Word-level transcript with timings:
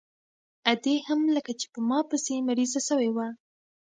ادې 0.71 0.95
هم 1.07 1.21
لکه 1.35 1.51
چې 1.59 1.65
په 1.73 1.79
ما 1.89 1.99
پسې 2.09 2.33
مريضه 2.47 2.79
سوې 2.89 3.09
وه. 3.15 3.27